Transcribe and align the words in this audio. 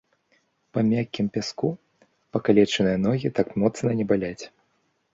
Па 0.77 0.83
мяккім 0.91 1.25
пяску 1.35 1.69
пакалечаныя 2.39 2.97
ногі 3.05 3.35
так 3.39 3.57
моцна 3.61 3.89
не 4.01 4.05
баляць. 4.15 4.39